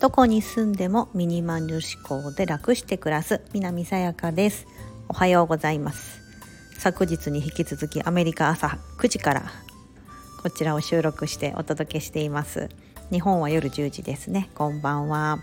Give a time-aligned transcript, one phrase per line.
[0.00, 4.66] どこに住んでもミニマル思考で楽して暮らす南さやかです。
[5.08, 6.20] おはようございます。
[6.78, 9.50] 昨日に引き続きアメリカ朝9時から
[10.40, 12.68] こちらを収録してお届けしています。
[13.10, 14.50] 日本は夜10時ですね。
[14.54, 15.40] こんばんは。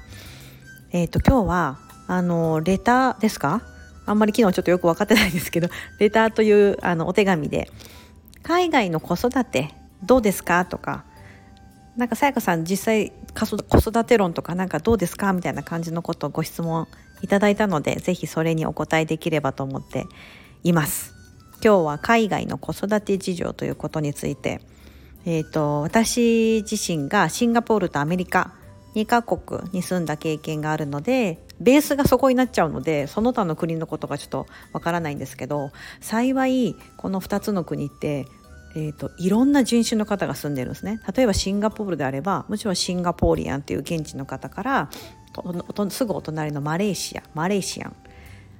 [0.94, 3.62] えっ、ー、と今日はあのレターですか？
[4.05, 5.67] あんまり昨日ちょっとよく分かってないんですけど
[5.99, 7.70] レターというあのお手紙で
[8.41, 10.63] 海外の子育てどうですか？
[10.63, 11.03] とか
[11.98, 16.88] なんかさやかさん実際子育て論とかなんかどうですかみたいな感じのことをご質問
[17.21, 20.05] いただいたのでぜひそれにお答えできればと思って
[20.63, 21.13] います。
[21.63, 24.62] 今日は海外の子育て事情ということについて
[25.26, 28.53] えーと、私自身がシンガポールとアメリカ
[28.93, 38.27] 2カ国に住んだ経験があるのでベースがそこになっちゃうのでその他の国のことがちょっとわからないんですけど幸いこの2つの国って
[38.77, 40.99] えーと、いろんな人種の方が住んでるんですね。
[41.15, 44.90] 例えばシンガポールであればもちろんシンガポーリアンっていう現地の方から
[45.90, 47.95] すぐお隣のマレーシアマレーシアン。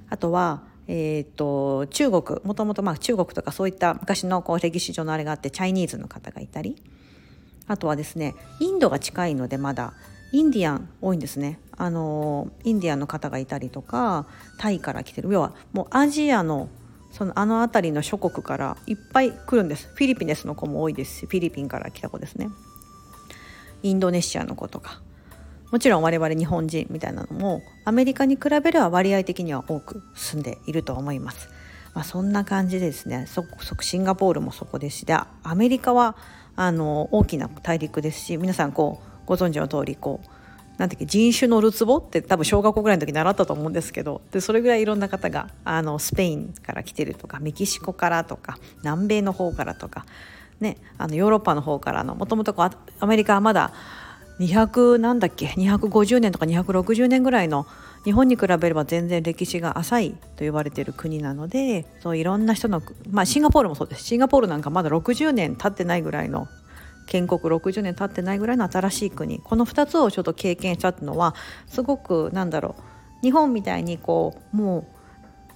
[0.08, 6.82] あとは、えーと、中国もともと中国とかそういった昔のこう歴史上のあれがあってチャイニーズの方がいたり。
[7.68, 9.92] あとはですねインドが近いのでまだ
[10.32, 11.58] インディアン多いんですね。
[11.76, 14.26] あのインディアンの方がいたりとか
[14.58, 15.28] タイから来てる。
[15.30, 16.70] 要はもうアジアの
[17.16, 19.88] そのあの辺りの諸国からいっぱい来るんです。
[19.94, 22.50] フィリピネスの子も多いですしフィリピンから来た子ですね。
[23.82, 25.00] インドネシアの子とか。
[25.70, 31.48] もちろん我々日本人みたいなのもアメリカに比べれば割合的には多く住んでいると思います、
[31.92, 33.44] まあ、そんな感じでですねそ
[33.80, 36.16] シンガポールもそこですしでアメリカは
[36.54, 40.28] あの大きな大陸ですし皆さんこうご存知の通りこう
[40.78, 50.04] なんていう人種のるつぼって多分小学校ぐらいの時習ったと思うんですけどでそれぐらいいろんな方があのスペインから来てるとかメキシコからとか南米の方からとか、
[50.60, 52.54] ね、あのヨーロッパの方からのもともと
[53.00, 53.72] アメリカはまだ
[54.38, 57.66] 200なんだっけ250年とか260年ぐらいの
[58.04, 64.04] 日本に比べれば全然歴史が浅いと言われている国なのでそういろんな人の、まあ、シンガポールもそうです。
[64.04, 66.46] シンガポールなんかまだ60年経ってないぐらいの
[67.06, 71.34] 建国60年経ってないぐらいの新しい国この2つをちょっと経験したっていうのは
[71.66, 72.82] すごくなんだろう
[73.22, 74.86] 日本みたいにこうもう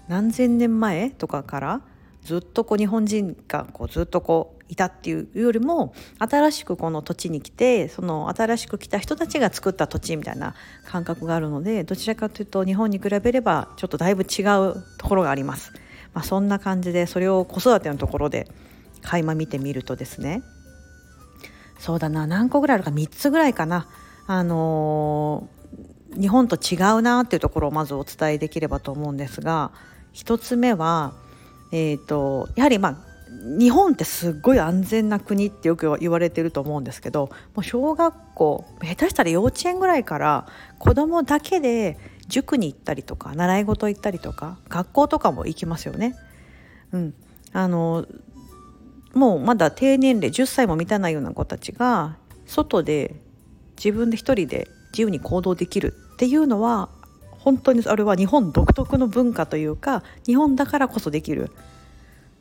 [0.09, 1.81] 何千年前とかから
[2.23, 10.55] ずっとこう日本人がこうずっとこういたっていうよりも新しくこの土地に来てその新しく来た人たちが作った土地みたいな
[10.87, 15.73] 感覚があるのでどちらかというと日本に比べればちょっとだいぶ違うところがあります。
[16.13, 18.49] まあ、そんな感じでそれを子育てのところで
[19.03, 20.43] 垣間見てみるとですね
[21.81, 23.89] そうだな何個ぐらいあるか3つぐらいかな
[24.27, 29.73] あのー、日本と違うなっていうところをまずお伝えできればと思うんですが
[30.15, 31.15] 1つ目は、
[31.73, 32.97] えーと、やはりまあ
[33.59, 40.47] 日本ってすごい安全な国ってよく言われてると思うんですけどもう小学校下手したら幼稚園ぐらいから
[40.79, 41.97] 子供だけで
[42.29, 46.15] 塾に行ったりとか習い事行ったりとか学校とかも行きますよね。
[46.93, 47.15] うん、
[47.53, 48.07] あの
[49.15, 52.17] もうまだ低年齢10歳も満たないような子たちが
[52.47, 53.17] 外で
[53.77, 56.91] 自分で一人で自由に行動できるっていうのは
[57.31, 61.51] 本当にあれは日本独特の文化というか日本だからこそできる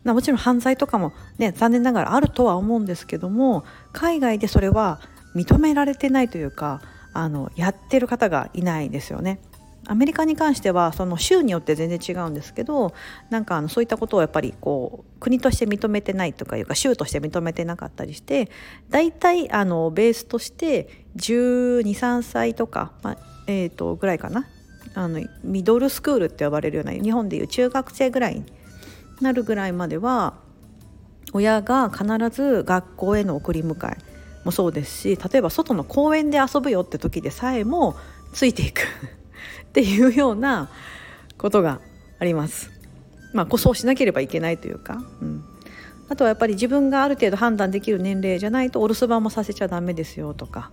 [0.04, 5.00] もちろん犯罪とかもね残念ながらあるとは思うんですけども海外でそれは
[5.36, 6.82] 認められてないというか
[7.14, 9.40] あのやってる方がいないですよね。
[9.90, 12.94] アメリカに関してはその州によって全然違うんですけど
[13.32, 18.52] なんかあのそういったことをやっぱりこう国として認めてないとかいうか州として認めてなかったりして
[18.92, 23.18] 大体あのベースとして123歳とか、まあ
[23.48, 24.48] えー、とぐらいかな。
[24.96, 28.46] あのミドルスクールって呼ばれるような日本でいう中学生ぐらいに
[29.22, 30.34] なるぐらいまでは
[31.32, 33.98] 親が必ず学校への送り迎え
[34.44, 37.96] もそうですし例えば外の公園で遊ぶよって時でさえも
[38.34, 38.82] ついていく。
[39.64, 40.70] っていうような
[41.38, 41.80] ことが
[42.20, 42.72] あります。
[43.34, 45.44] まあ、そうしなければいけないというか、うん、
[46.10, 50.72] あとはやっぱり自分がある程度判断できる年齢じゃないとお留守番もさせちゃダメですよとか、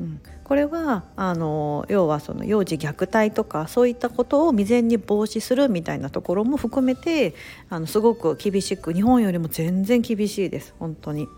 [0.00, 7.34] うん、これはあの要はその幼児虐待とかそういったことを未然に防止するみたいなところも含めて
[7.68, 11.28] あのすごく厳しく日本よりも全然厳しいです本当に。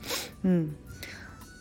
[0.44, 0.76] うん、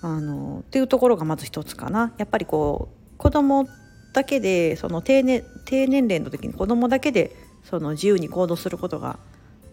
[0.04, 2.13] あのっていうところがまず一つかな。
[2.18, 3.68] やっぱりこう子供
[4.13, 9.19] だけでその低年低年齢の時に子供だけでその自由に行動することが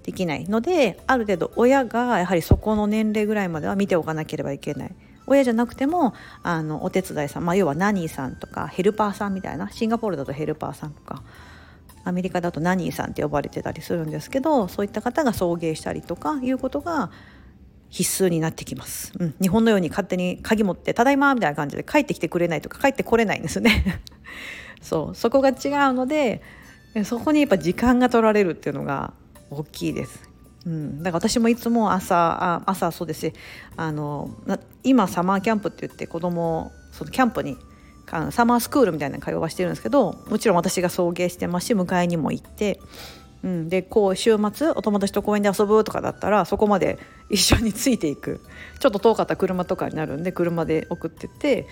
[0.05, 4.95] できないのである程度親がやはりそこの年齢ぐらいまでは見ておかなければいけない。
[5.27, 11.23] 親じゃなくてもあのお手伝いさん、まあ、要はナニーさんとかヘルパーさんみたいなシンガポールだとヘルパーさんとか
[12.05, 17.11] アメリカだとナニーさんって呼ばれてたりするんですけどそういった方が送迎したりとかいうことが
[17.91, 24.03] 必須になってきます、うん、日本のように勝手に鍵持って「ただいま」みたいな感じで帰ってきてくれないとか帰ってこれないんですね。
[24.83, 25.15] そう。
[25.15, 25.55] そこが違う
[25.95, 26.43] ので
[27.05, 29.13] そこにやっぱ時間が取られるっていうのが
[29.51, 30.29] 大きいです。
[30.67, 33.33] うん、だから私もいつも朝あ朝そうです
[33.77, 34.31] あの
[34.83, 37.57] 今サマーキャンプって言って子供そのキャンプに
[38.31, 42.81] サマースクールみたいな会話してるんですけどもちろん私が送迎してますし迎えにも行って、
[43.45, 46.99] うん、でこう週末お友達と公園で遊ぶとかだったらそこまで
[47.31, 48.41] 一緒についていく。
[48.81, 51.67] ちょっと遠かった車とかになるんで車で送ってって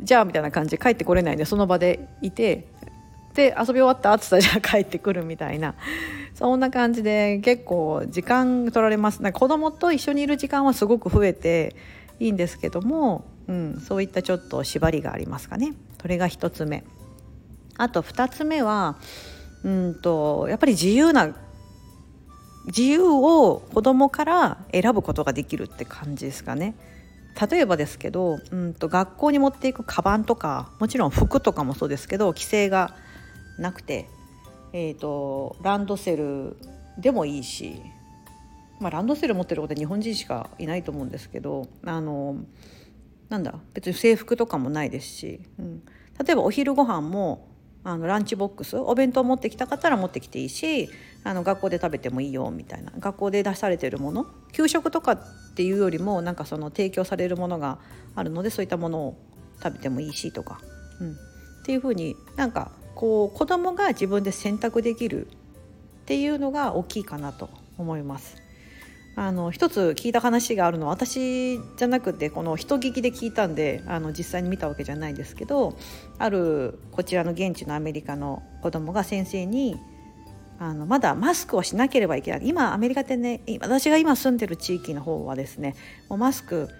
[0.00, 2.66] じゃあみたいな感じで帰ってこれないんでその場でいて
[3.34, 5.74] で遊び終わったっつったらじゃあ帰ってくるみたいな。
[6.34, 9.22] そんな感じで結構時間取られます。
[9.22, 11.76] なんか子供と一緒にいる時間はすごく増えて
[12.18, 15.74] いいんですけども、うん、そういったちょっと縛りがありますかね。
[16.00, 16.84] それが1つ目。
[17.76, 18.96] あと2つ目は
[19.64, 21.34] うんとやっぱり自由な
[22.66, 26.74] 自由を子供から選ぶことができるって感じですかね。
[27.50, 32.94] 例えばですけどうんと学校に持っていくカバンとかもちろん服とかもそうですけど規制が
[33.58, 34.08] なくて、
[34.72, 36.56] えーと、ランドセル
[36.98, 37.80] でもいいし、
[38.80, 42.36] まあ、ランドセル持ってることは日本人しかいないと思うんですけどあの
[43.28, 45.82] なんだ別に制服とかもないですし、うん、
[46.24, 47.49] 例えばお昼ご飯も
[47.82, 50.90] あのランチボックスお弁当持ってきたかったら持ってきていいし
[51.24, 57.78] あの学校で食べてもいいよみたいな学校で出されてるもの給食とかっていうよりもなんかその提供されるものが
[58.14, 59.16] あるのでそういったものを
[59.62, 60.60] 食べてもいいしとか、
[61.00, 61.16] うん、っ
[61.64, 65.30] ていうふうになんかこう子供が自分で選択できるっ
[66.06, 68.49] ていうのが大きいかなと思います。
[69.20, 75.76] あの一つ聞いた話があるのは私じゃなくてこの人聞きで聞いたんであの実際に見たわけじゃないですけど
[76.16, 79.76] あるこちらの現地のアメリカの子供が先生に
[80.58, 82.48] あのまだマスクをしなければいけない。
[82.48, 85.76] 今アメリカってね私が今住んでる地域の方はですね
[86.08, 86.70] もうマスク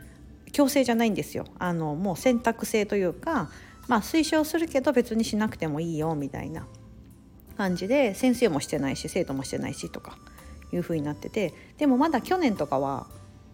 [0.50, 1.44] 強制じゃないんですよ。
[1.58, 3.50] あのもう選択制というか
[3.86, 6.66] まあ推奨するけど別にしなくてもいいよみたいな
[7.58, 10.16] 感じで先生もしてないし生徒もしてないしとか。
[10.72, 13.06] いう風になっててでもまだ去年とかは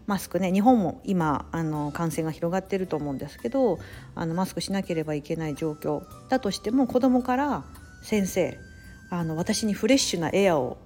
[0.06, 3.78] マスクね日本も今あの感染が広がってると思うんですけど
[4.14, 7.64] あのマスクしなければいけない状況だとしても子どもから
[8.02, 8.58] 先生
[9.10, 10.78] あの私にフレッシュなエアを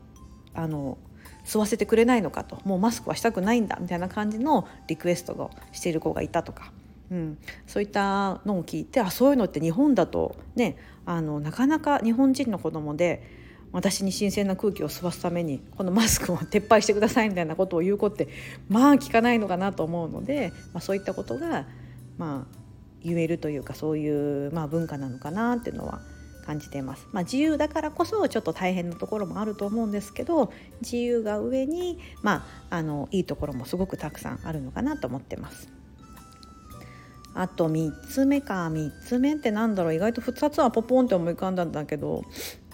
[0.54, 0.98] あの
[1.44, 6.72] 吸わせてくれないのかともうマスクはしたくないんだみたいな感じのリクエストをしている子がいたとか
[7.10, 13.39] うん、そういったのを聞いてあそういうのって日本だとねあのなかなか日本人の子供で
[13.72, 18.28] 私に新鮮な空気を吸わすためにこのマスクを撤廃してくださいみたいなことを言う子って
[18.68, 21.66] まあ聞かないのかなと思うので、まあ、そういったことが
[22.18, 22.60] まあ
[23.02, 26.00] 言えるというかそういう、まあ、文化なのかなっていうのは
[26.44, 30.52] 感じています、まあ、自由だからこそちょっと大変なところもあると思うんですけど
[30.82, 35.79] 自由が上に、まあ、あのいいところもすごくたくさんあるのかなと思ってます。
[37.40, 38.68] あと3つ目か。
[38.68, 39.94] 3つ目ってなんだろう。
[39.94, 42.22] 意外と2つはポポンって思い浮かんだんだけど。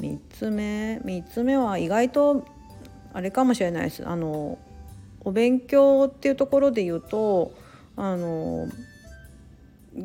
[0.00, 2.44] 3つ目3つ目は意外と
[3.12, 4.04] あれかもしれないです。
[4.04, 4.58] あの
[5.20, 7.52] お勉強っていうところで言うと
[7.94, 8.66] あの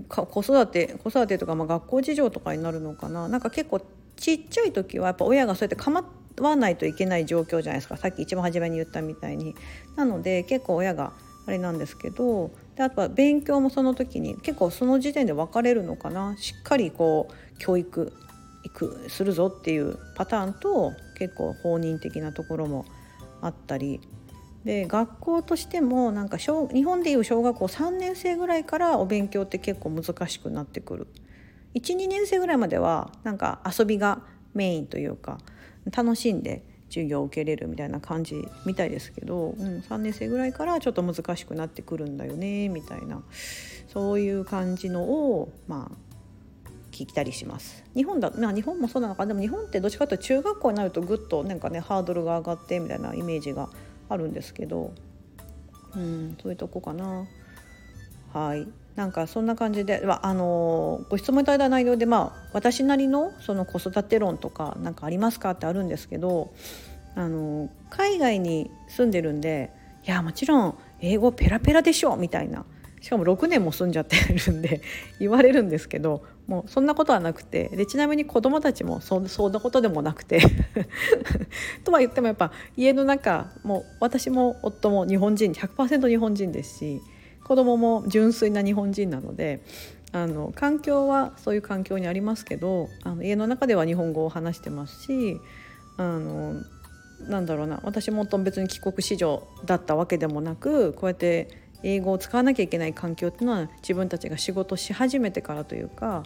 [0.07, 3.27] 子育て子育てとか、まあ、学校事情とかになるのかな。
[3.27, 3.81] なんか結構
[4.15, 6.03] ちっちゃい時はやっぱ親がそうやって構
[6.39, 7.97] わないといけない状況じゃないですか。
[7.97, 9.55] さっき一番初めに言ったみたいに。
[9.95, 11.13] なので結構親が
[11.47, 16.35] あれなんですけどであとは勉強もその時に結構その時点で分かれるのかな。
[16.37, 18.13] しっかりこう教育
[18.63, 22.85] いくするぞっていうパターンと結構放任的なところも
[23.41, 23.99] あったり。
[24.63, 31.07] で学校としてもなんか小日本でいう小学校3年生ぐらいからお勉強って結構難しくなってくる。
[31.73, 34.21] 12年生ぐらいまではなんか遊びが
[34.53, 35.39] メインというか
[35.91, 43.23] 楽しんで授業を受けれるみたいな感じみたいですけど、うん、3年生ぐらいからちょっと難しくなってくるんだよねみたいな
[43.87, 45.95] そういう感じのをまあ
[46.91, 53.69] 聞いたりします日本だ、まあ、日本もそうなのかでも日本ってどっちかというと中学校になるとぐっとなんかねハードルが上がってみたいなイメージが
[54.09, 54.93] あるんですけど、
[55.95, 57.25] うん、そういうとこかな。
[58.33, 58.67] はい。
[58.95, 66.53] なんかそんな感じで、あのご質問いただいた内容で、まあ、私なりのその子育て論とか何かありますかってあるんですけど、
[67.15, 69.71] あの海外に住んでるんで
[70.05, 72.65] いやもちろん英語ペラペラでしょみたいな。
[73.01, 74.81] しかも6年も住んじゃってるんで
[75.19, 80.39] 言われるんですけどもうそんなことはなくてでちなみに子供たちもそそんなことでもなくて
[81.83, 87.01] とは言ってもやっぱ家の中もう私も夫も日本人100%日本人ですし
[87.51, 89.61] 子供も純粋な日本人なので
[90.13, 95.37] あの環境はそういう環境にありますけどあの家の中では日本語を話してますし
[95.97, 96.61] あの
[97.27, 101.49] なんだろうな私も別に帰国子女だったわけでもなくこうやって
[101.83, 106.23] 英語を使わなきゃいけない環境っていうのは自分たちが仕事し始めてからというか、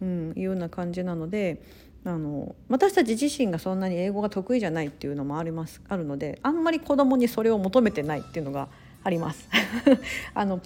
[0.00, 1.64] うん、いうような感じなので
[2.04, 8.68] あの私たち自身がそんなに英語が得意じゃないっていうのもありますあるのであんまり子供にそれを求めてないっていうのが
[9.02, 9.48] あります。
[10.34, 10.60] あの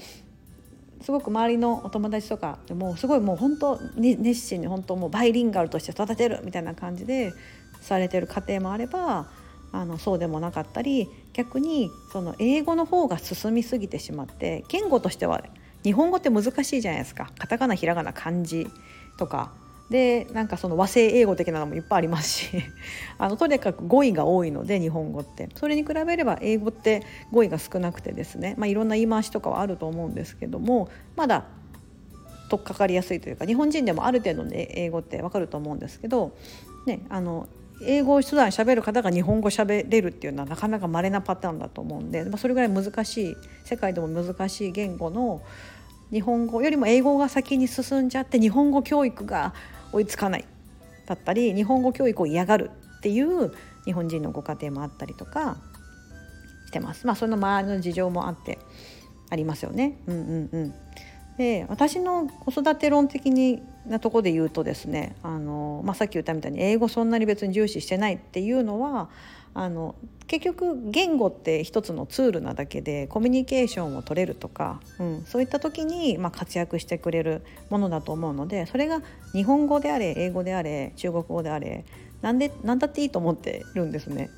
[1.01, 7.35] すごく周りのお友達とかでもすごいもう本当に熱心に本当もうバイリンガルとして育てるみたいな感じで
[7.83, 9.27] されてる家庭もあれば
[9.71, 15.43] あのそうでもなかったり逆にその英語の方が進みすぎてしまって言語としては
[15.83, 18.67] 日本語って難しいじゃないですかカタカナひらがな漢字
[19.19, 19.53] とか
[19.91, 22.49] でなんかその和製英語的なのもいっぱいありますし
[23.19, 25.49] あのとにかく語彙が多いので日本語って。
[25.57, 31.45] それに比べれば英語って語彙が少なくてですね、まあ、いろんな言い回しとかはあると思うんですけどもまだ
[32.49, 36.33] 取っかかりやすいというか日本人でもある程度の英語ってわかると思うんですけど、
[36.87, 37.49] ね、あの
[37.83, 45.43] 英語を普段喋る方が日本語喋れるっていうのはなかなか稀なパターンだと思うんで、まあ、それぐらい難しい世界でも難しい言語の
[46.15, 49.53] 日本語よりも英語が先に進んじゃって日本語教育が
[49.93, 50.45] 追いつかない
[51.07, 53.53] だったり日本語教育を嫌がるっていう
[53.85, 55.57] 日本人のご家庭もあったりとか
[56.67, 57.07] してます。
[57.07, 58.61] まあその周りの事情もあって
[59.29, 59.99] ありますよね。
[60.07, 60.75] うんうんうん。
[61.37, 69.11] で私の子育て論的になとこで言うとですねあの、まあ、さっき言ったみたいに英語そんなに別に重視してないっていうのは
[69.55, 69.95] あの
[70.27, 79.01] 結局言語って一つのツールなだけでコミュニケーションを取れるとか、うん、そういった時に、まあ、活躍してくれるものだと思うのでそれが
[79.33, 81.85] 日本語であれ英語であれ中国語であれ
[82.23, 84.31] なんで何だっていいと思ってるんですね。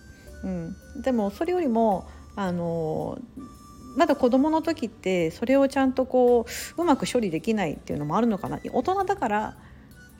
[0.42, 3.18] うん、でもそれよりもあの
[3.96, 6.46] まだ子どもの時ってそれをちゃんとこ
[6.76, 9.56] ううまく処理できないっていうのもあるのかな大人だから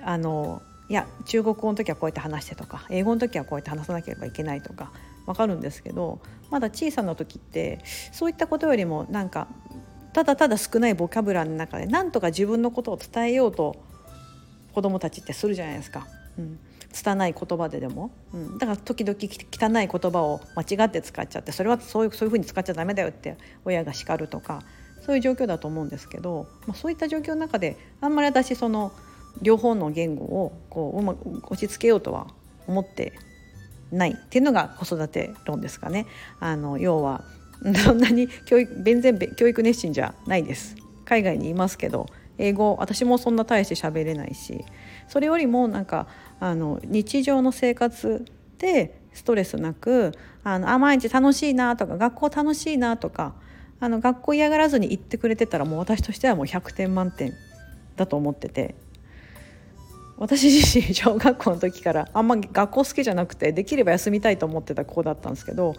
[0.01, 4.93] あのいや中国語の時はこうやって話してとか英語の時はこうやって話さなければいけないとか
[5.27, 7.81] 分かるんですけどまだ小さな時って
[8.13, 9.49] そういったことよりもなんか
[10.13, 13.77] ただただ少ないボキャブラの中でなんとか自分のことを伝えようと
[14.73, 16.07] 子どもたちってするじゃないですか。
[16.39, 16.59] うん、
[16.93, 24.63] 拙い言葉ででも、うん、だから時々汚い言葉を間違って使っちゃってそれはそういうそういうふうに使っちゃダメだよって親が叱るとか
[25.05, 28.93] そういう状況だと思うんですけど、まあ、そういった状況の中であんまり私その
[29.43, 32.27] 両方の言語をこううまく落ち着けようとは
[32.67, 33.13] 思って
[33.93, 36.07] ないっていうのが子育て論ですかね。
[36.41, 37.25] あの要は
[37.85, 40.77] そんなに教育全然教育熱心じゃないです。
[41.05, 42.07] 海外にいますけど
[42.39, 44.65] 英語私もそんな大して喋れないし
[45.09, 46.07] それよりもなんか
[46.41, 48.25] あの日常の生活
[48.59, 50.13] でストレスなく
[50.45, 53.35] あのあ毎日楽しいなとか学校楽しいなとか
[53.81, 57.33] あの学校嫌がらずに行ってくれてたらもう私としてはもう100点満点
[57.97, 58.75] だと思ってて
[60.19, 65.75] 私自身小学校の時からあんま学校好きじゃなくてできれば休みたいと思ってた子だったんですけど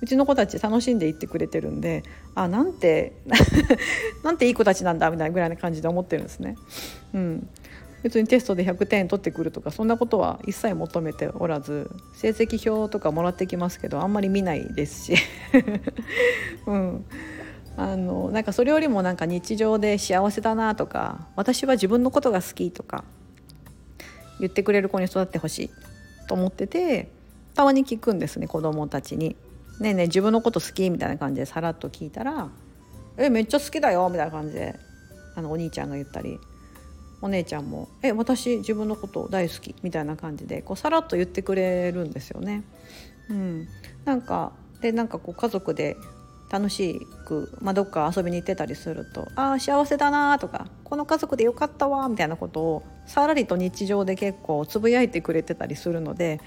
[0.00, 2.02] うちの子たち楽しんで行ってくれてるんで
[2.34, 3.12] あなんて
[4.24, 6.56] なんていい子たちなんだみたいなぐらいな感じで思ってるんですね。
[7.12, 7.48] うん、
[8.02, 15.14] 別にテストで100点取ってくるとかそんなことは一切求めておらず成績表とかもらってきますけどあんまり見ないですし、
[16.66, 17.04] うん、
[17.76, 23.04] あのなんかそれよりもなんか日常で幸せだなとか私は自分のことが好きとか
[24.42, 25.70] 言ってくれる子に育ってほしい
[26.28, 27.10] と思ってて
[27.54, 29.36] たまに聞くんですね子供たちに
[29.80, 32.50] 「ねえねえ自分のこと好き?」みたいな感じでさらっと聞いたら
[33.18, 34.74] 「えめっちゃ好きだよ」みたいな感じで
[35.34, 36.38] あのお兄ちゃんが言ったり
[37.20, 42.62] お姉ちゃんも「え私自分のこと大好き」みたいな感じでこうさらっと言ってくれるんですよね。
[43.30, 43.68] うん、
[44.04, 45.96] なんかでなんかこう家族で
[46.52, 56.40] 楽しく、まあ、どっか遊びに行ってたりすると「ああ幸せだな」とか「この家族でよかったわ」みたいなことをさらりと日常で結構つぶやいてくれてたりするので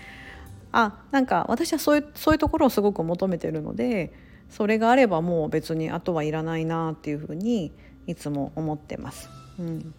[0.71, 4.13] あなんか私はそういうそういうところをすごく求めてるので
[4.51, 7.71] それがあればもう別にあとはいらないなっていうふうに
[8.05, 9.29] いつも思ってます。
[9.57, 9.93] うん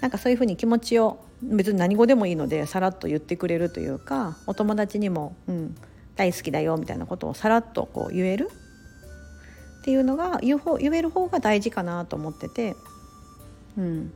[0.00, 5.74] なんかそういうふうに気持ちを別に何語でもいいのでさらっと言ってくれるというかお友達にも、うん、
[6.14, 8.48] 大好きだよみたいなことをさらっとこう言える
[9.88, 12.76] っていうのが言う方言える方が大事かなと思ってて、
[13.78, 14.12] うん、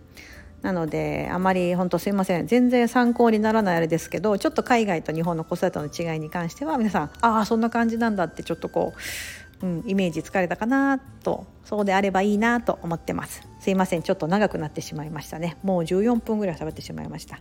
[0.60, 2.46] なのであまり本当すいません。
[2.46, 8.92] 全然参考にならないあれですけどちょっと海外と日本の子育ての違いに関しては皆さんああそんな感じなんだってちょっとこ
[9.62, 11.46] う、うん、イメージつかれたかなと。
[11.64, 13.48] そうであればいいなと思ってます。
[13.60, 14.02] すいません。
[14.02, 15.56] ちょっと長くなってしまいましたね。
[15.62, 17.38] もう14分ぐらい喋ってしまいました。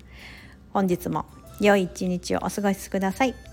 [0.70, 1.26] 本日も
[1.60, 3.51] 良い一日をお過ごしください。